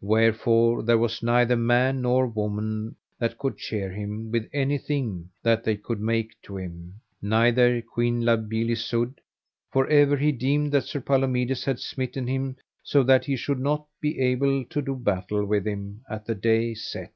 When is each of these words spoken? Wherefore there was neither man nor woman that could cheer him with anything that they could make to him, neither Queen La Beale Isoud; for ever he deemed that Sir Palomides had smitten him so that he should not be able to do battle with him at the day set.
Wherefore 0.00 0.82
there 0.82 0.96
was 0.96 1.22
neither 1.22 1.56
man 1.56 2.00
nor 2.00 2.26
woman 2.26 2.96
that 3.18 3.36
could 3.36 3.58
cheer 3.58 3.90
him 3.92 4.30
with 4.32 4.48
anything 4.50 5.28
that 5.42 5.62
they 5.62 5.76
could 5.76 6.00
make 6.00 6.40
to 6.44 6.56
him, 6.56 7.00
neither 7.20 7.82
Queen 7.82 8.22
La 8.24 8.36
Beale 8.36 8.70
Isoud; 8.70 9.20
for 9.70 9.86
ever 9.88 10.16
he 10.16 10.32
deemed 10.32 10.72
that 10.72 10.84
Sir 10.84 11.02
Palomides 11.02 11.66
had 11.66 11.80
smitten 11.80 12.26
him 12.26 12.56
so 12.82 13.02
that 13.02 13.26
he 13.26 13.36
should 13.36 13.60
not 13.60 13.84
be 14.00 14.18
able 14.20 14.64
to 14.64 14.80
do 14.80 14.94
battle 14.96 15.44
with 15.44 15.66
him 15.66 16.00
at 16.08 16.24
the 16.24 16.34
day 16.34 16.72
set. 16.72 17.12